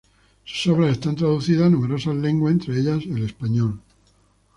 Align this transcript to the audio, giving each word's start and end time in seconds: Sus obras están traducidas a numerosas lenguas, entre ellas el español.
Sus 0.43 0.73
obras 0.73 0.93
están 0.93 1.15
traducidas 1.15 1.67
a 1.67 1.69
numerosas 1.69 2.15
lenguas, 2.15 2.53
entre 2.53 2.79
ellas 2.79 3.03
el 3.05 3.23
español. 3.23 3.77